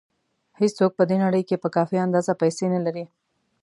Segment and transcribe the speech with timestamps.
[0.59, 3.05] هېڅوک په دې نړۍ کې په کافي اندازه پیسې نه لري.